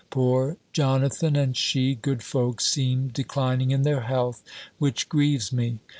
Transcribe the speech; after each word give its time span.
Poor 0.09 0.57
Jonathan, 0.73 1.35
and 1.35 1.55
she, 1.55 1.93
good 1.93 2.23
folks! 2.23 2.65
seem 2.65 3.09
declining 3.09 3.69
in 3.69 3.83
their 3.83 4.01
health, 4.01 4.41
which 4.79 5.07
grieves 5.07 5.53
me. 5.53 5.77